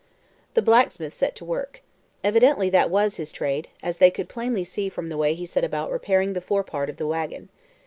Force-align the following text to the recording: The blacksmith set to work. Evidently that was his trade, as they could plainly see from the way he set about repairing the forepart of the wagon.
The 0.55 0.63
blacksmith 0.63 1.13
set 1.13 1.35
to 1.35 1.45
work. 1.45 1.83
Evidently 2.23 2.71
that 2.71 2.89
was 2.89 3.17
his 3.17 3.31
trade, 3.31 3.67
as 3.83 3.99
they 3.99 4.09
could 4.09 4.29
plainly 4.29 4.63
see 4.63 4.89
from 4.89 5.09
the 5.09 5.15
way 5.17 5.35
he 5.35 5.45
set 5.45 5.63
about 5.63 5.91
repairing 5.91 6.33
the 6.33 6.41
forepart 6.41 6.89
of 6.89 6.97
the 6.97 7.05
wagon. 7.05 7.49